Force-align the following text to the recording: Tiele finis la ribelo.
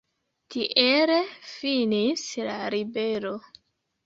Tiele 0.53 1.17
finis 1.51 2.25
la 2.49 2.57
ribelo. 2.77 3.37